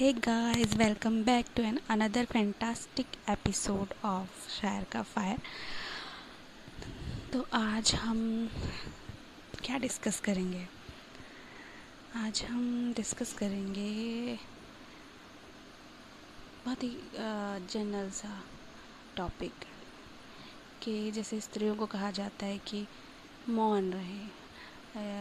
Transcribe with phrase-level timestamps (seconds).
[0.00, 5.38] Hey guys, welcome back to an another fantastic episode of शायर का fire
[7.32, 8.22] तो आज हम
[9.64, 10.64] क्या डिस्कस करेंगे?
[12.16, 14.38] आज हम डिस्कस करेंगे
[16.64, 16.96] बहुत ही
[17.74, 18.42] जनरल सा
[19.16, 19.66] टॉपिक
[20.82, 22.86] कि जैसे स्त्रियों को कहा जाता है कि
[23.48, 25.19] मौन रहे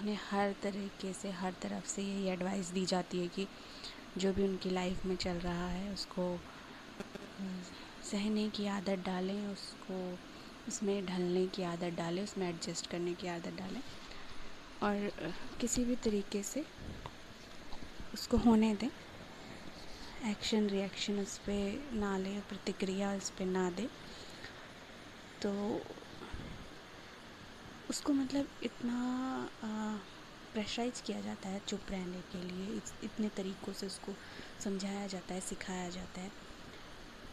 [0.00, 3.46] उन्हें हर तरीके से, हर तरफ़ से यही एडवाइस दी जाती है कि
[4.18, 6.38] जो भी उनकी लाइफ में चल रहा है, उसको
[8.02, 10.18] सहने की आदत डालें, उसको,
[10.68, 13.80] उसमें ढलने की आदत डालें, उसमें एडजस्ट करने की आदत डालें
[14.82, 15.10] और
[15.60, 16.64] किसी भी तरीके से
[18.14, 18.88] उसको होने दें।
[20.30, 23.86] एक्शन रिएक्शन उस पर ना लें, प्रतिक्रिया उस पर ना दें।
[25.42, 25.50] तो
[27.90, 28.98] उसको मतलब इतना
[30.54, 34.12] प्रेशराइज किया जाता है चुप रहने के लिए। इतने तरीक़ों से उसको
[34.64, 36.30] समझाया जाता है, सिखाया जाता है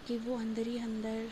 [0.08, 1.30] कि वो अंदर ही अंदर,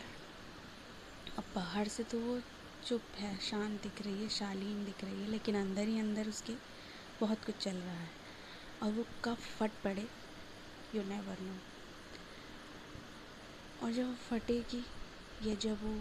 [1.38, 2.38] अब बाहर से तो वो
[2.82, 6.54] चुप है, शांत दिख रही है, शालीन दिख रही है, लेकिन अंदर ही अंदर उसके
[7.20, 8.08] बहुत कुछ चल रहा है।
[8.82, 10.06] और वो कब फट पड़े
[10.94, 11.54] यू नेवर नो
[13.82, 14.84] और जब फटेगी,
[15.42, 15.94] या जब वो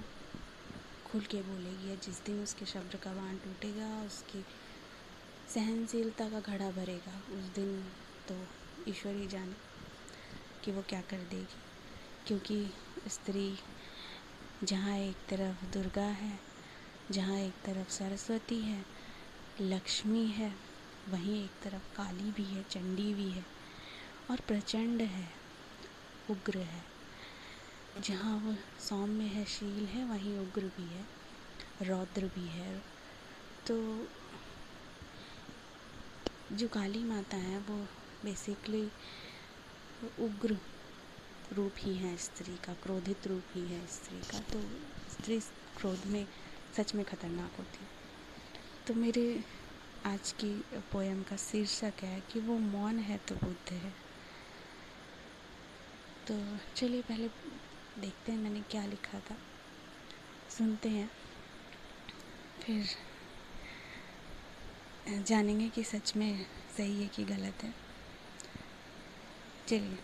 [1.13, 4.45] खुल के बोलेगी या जिस दिन उसके शब्द का बाण टूटेगा, उसकी
[5.47, 7.91] सहनशीलता का घड़ा भरेगा, उस दिन
[8.27, 8.47] तो
[8.87, 9.55] ईश्वर ही जाने
[10.63, 11.61] कि वो क्या कर देगी।
[12.27, 12.73] क्योंकि
[13.07, 13.59] स्त्री
[14.63, 16.39] जहाँ एक तरफ़ दुर्गा है,
[17.11, 18.85] जहाँ एक तरफ़ सरस्वती है,
[19.61, 20.55] लक्ष्मी है,
[21.09, 23.45] वहीं एक तरफ़ काली भी है, चंडी भी है
[24.29, 25.29] और प्रचंड है,
[26.29, 26.92] उग्र है।
[27.97, 31.05] जहाँ वो सौम्य है, शील है, वहीं उग्र भी है,
[31.81, 32.77] रौद्र भी है।
[33.67, 33.75] तो
[36.57, 37.75] जो काली माता है, वो
[38.23, 38.83] बेसिकली
[40.19, 40.57] उग्र
[41.53, 44.61] रूप ही है स्त्री का, क्रोधित रूप ही है स्त्री का। तो
[45.11, 45.39] स्त्री
[45.77, 46.25] क्रोध में
[46.77, 47.85] सच में खतरनाक होती
[48.87, 49.43] तो मेरे
[50.05, 50.53] आज की
[50.91, 53.93] पोएम का शीर्षक है कि वो मौन है तो बुद्ध है।
[56.27, 56.35] तो
[56.75, 57.27] चलिए पहले
[57.99, 59.37] देखते हैं मैंने क्या लिखा था।
[60.49, 61.11] सुनते हैं।
[62.61, 62.89] फिर
[65.23, 66.45] जानेंगे कि सच में
[66.77, 67.73] सही है कि गलत है।
[69.67, 69.99] चलिए।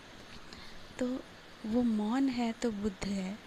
[0.98, 1.20] तो
[1.66, 3.38] वो मौन है तो बुद्ध है,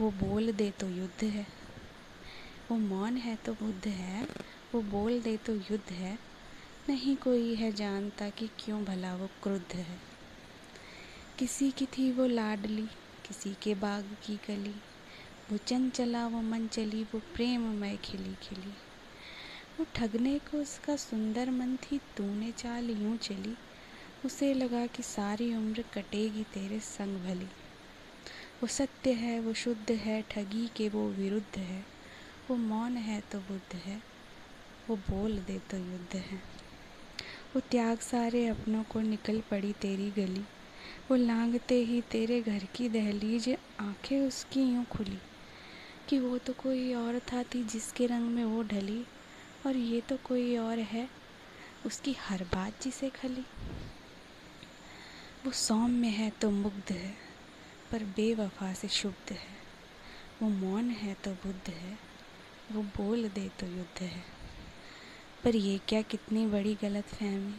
[0.00, 1.46] वो बोल दे तो युद्ध है।
[2.70, 4.28] वो मौन है तो बुद्ध है,
[4.74, 6.18] वो बोल दे तो युद्ध है।
[6.88, 9.98] नहीं कोई है जानता कि क्यों भला वो क्रुद्ध है।
[11.38, 12.88] किसी की थी वो लाडली
[13.30, 14.74] किसी के बाग की कली
[15.50, 18.74] वो चंचला वो मन चली, वो प्रेम मैं खिली खिली।
[19.78, 23.56] वो ठगने को उसका सुंदर मन थी, तूने चाल यूँ चली।
[24.24, 27.46] उसे लगा कि सारी उम्र कटेगी तेरे संग भली।
[28.62, 31.84] वो सत्य है, वो शुद्ध है, ठगी के वो विरुद्ध है।
[32.50, 34.02] वो मौन है तो बुद्ध है,
[34.88, 36.42] वो बोल दे तो युद्ध है।
[37.54, 40.44] वो त्याग सारे अपनों को निकल पड़ी तेरी गली।
[41.10, 43.48] वो लांगते ही तेरे घर की दहलीज
[43.80, 45.18] आँखें उसकी यूँ खुली
[46.08, 49.02] कि वो तो कोई और था थी जिसके रंग में वो ढली
[49.66, 51.08] और ये तो कोई और है
[51.86, 53.44] उसकी हर बात जिसे खली।
[55.44, 57.14] वो सौम्य है तो मुग्ध है,
[57.92, 59.56] पर बेवफा से शुद्ध है।
[60.42, 61.98] वो मौन है तो बुद्ध है,
[62.72, 64.24] वो बोल दे तो युद्ध है।
[65.44, 67.54] पर ये क्या कितनी बड़ी गलत फहमी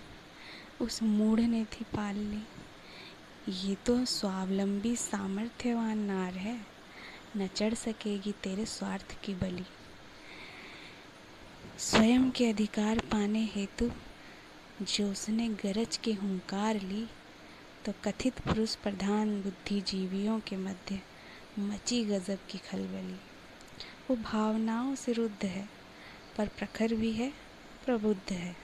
[0.82, 2.44] उस मूढ़ ने थी पाल ली।
[3.50, 6.56] ये तो स्वावलंबी सामर्थ्यवान नार है।
[7.38, 9.64] न चढ़ सकेगी तेरे स्वार्थ की बलि।
[11.80, 13.90] स्वयं के अधिकार पाने हेतु
[14.82, 17.06] जो उसने गरज के हुंकार ली
[17.86, 21.00] तो कथित पुरुष प्रधान बुद्धिजीवियों के मध्य
[21.60, 23.20] मची गजब की खलबली।
[24.10, 25.68] वो भावनाओं से रुद्ध है,
[26.38, 27.32] पर प्रखर भी है,
[27.86, 28.56] प्रबुद्ध है।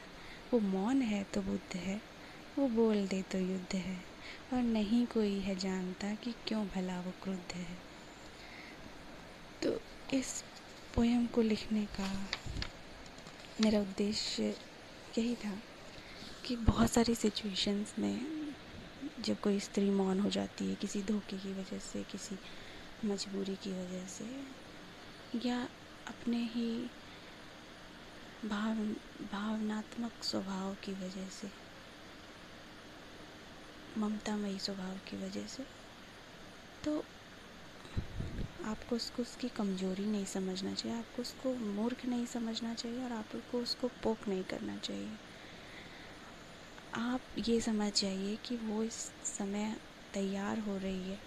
[0.54, 2.02] वो मौन है तो बुद्ध है,
[2.60, 4.17] वो बोल दे तो युद्ध है।
[4.54, 7.78] और नहीं कोई है जानता कि क्यों भला वो क्रुद्ध है।
[9.64, 9.80] तो
[10.18, 10.44] इस
[10.96, 12.28] पोएम को लिखने का
[13.62, 14.44] मेरा उद्देश्य
[15.18, 15.62] यही था
[16.46, 18.20] कि बहुत सारी सिचुएशंस में
[19.20, 22.40] जब कोई स्त्री मौन हो जाती है किसी धोखे की वजह से, किसी
[23.06, 24.26] मजबूरी की वजह से,
[25.46, 25.68] या
[26.08, 26.90] अपने ही
[28.46, 28.76] भाव,
[29.32, 31.67] भावनात्मक स्वभाव की वजह से
[33.98, 35.64] ममतामयी स्वभाव की वजह से।
[36.84, 37.06] तो
[38.66, 43.60] आपको उसको उसकी कमज़ोरी नहीं समझना चाहिए, आपको उसको मूर्ख नहीं समझना चाहिए और आपको
[43.60, 45.18] उसको पोक नहीं करना चाहिए।
[46.96, 49.76] आप ये समझ जाइए कि वो इस समय
[50.14, 51.20] तैयार हो रही है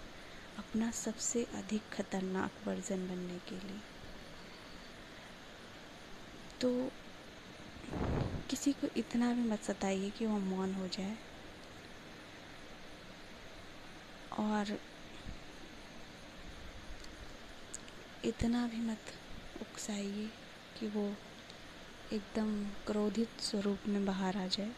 [0.57, 3.79] अपना सबसे अधिक खतरनाक वर्जन बनने के लिए।
[6.61, 6.91] तो
[8.49, 11.17] किसी को इतना भी मत सताइए कि वो मौन हो जाए।
[14.39, 14.79] और
[18.25, 18.99] इतना भी मत
[19.61, 20.27] उकसाइए
[20.79, 21.15] कि वो
[22.13, 24.71] एकदम क्रोधित स्वरूप में बाहर आ जाए।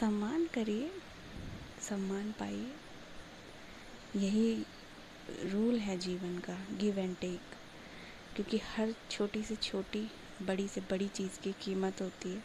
[0.00, 0.90] सम्मान करिए,
[1.80, 2.74] सम्मान पाइए।
[4.16, 4.66] यही
[5.30, 7.40] रूल है जीवन का गिव एंड टेक
[8.34, 10.10] क्योंकि हर छोटी से छोटी,
[10.42, 12.42] बड़ी से बड़ी चीज़ की कीमत होती है।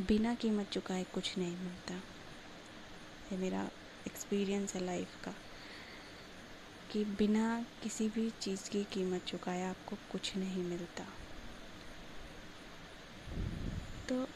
[0.00, 1.94] बिना कीमत चुकाए कुछ नहीं मिलता।
[3.32, 3.70] ये मेरा
[4.06, 5.34] एक्सपीरियंस है लाइफ का,
[6.90, 7.46] कि बिना
[7.82, 11.06] किसी भी चीज़ की कीमत चुकाए आपको कुछ नहीं मिलता।
[14.08, 14.26] तो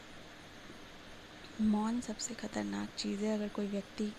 [1.63, 4.13] मौन सबसे ख़तरनाक चीज़ है, अगर कोई व्यक्ति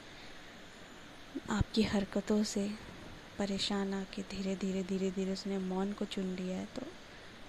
[1.51, 2.67] आपकी हरकतों से
[3.39, 6.93] परेशान आके धीरे धीरे धीरे धीरे उसने मौन को चुन लिया है तो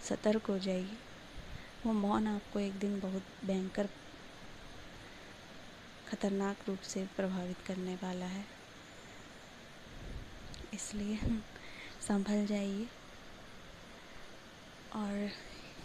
[0.02, 1.00] सतर्क हो जाइए।
[1.86, 3.90] वो मौन आपको एक दिन बहुत भयंकर
[6.10, 8.46] खतरनाक रूप से प्रभावित करने वाला है।
[10.74, 11.20] इसलिए
[12.08, 12.88] संभल जाइए।
[14.94, 15.30] और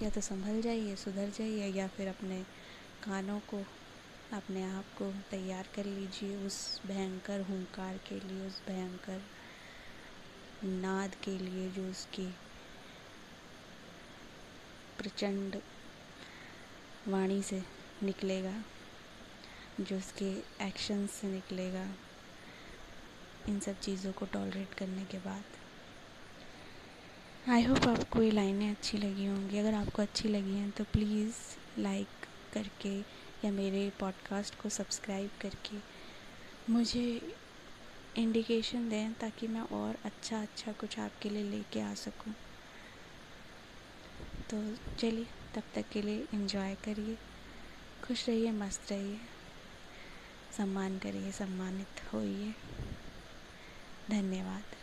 [0.02, 2.42] या तो संभल जाइए, सुधर जाइए, या फिर अपने
[3.04, 3.58] कानों को,
[4.32, 9.22] अपने आप को तैयार कर लीजिए उस भयंकर हुंकार के लिए, उस भयंकर
[10.64, 12.26] नाद के लिए जो उसकी
[14.98, 15.56] प्रचंड
[17.08, 17.62] वाणी से
[18.02, 18.64] निकलेगा।
[19.80, 20.30] जो उसके
[20.66, 21.86] एक्शन से निकलेगा,
[23.48, 25.44] इन सब चीज़ों को टॉलरेट करने के बाद।
[27.50, 31.36] आई होप आपको ये लाइनें अच्छी लगी होंगी। अगर आपको अच्छी लगी हैं तो प्लीज़
[31.78, 32.98] लाइक करके
[33.44, 35.76] या मेरे पॉडकास्ट को सब्सक्राइब करके
[36.72, 37.34] मुझे
[38.16, 42.32] इंडिकेशन दें ताकि मैं और अच्छा अच्छा कुछ आपके लिए लेके आ सकूँ।
[44.50, 44.62] तो
[44.96, 47.18] चलिए, तब तक के लिए इन्जॉय करिए।
[48.04, 49.20] खुश रहिए, मस्त रहिए।
[50.56, 52.54] सम्मान करिए सम्मानित होइए।
[54.10, 54.79] धन्यवाद।